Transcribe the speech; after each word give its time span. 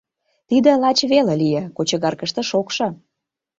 Тиде 0.49 0.71
лач 0.81 0.99
веле 1.11 1.33
лие: 1.41 1.63
кочегаркыште 1.77 2.41
шокшо. 2.49 2.87